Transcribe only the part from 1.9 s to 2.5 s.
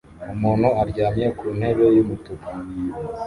yumutuku